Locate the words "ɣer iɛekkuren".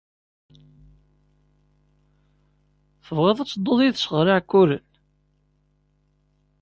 4.13-4.85